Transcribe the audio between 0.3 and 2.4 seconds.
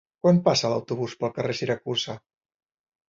passa l'autobús pel carrer Siracusa?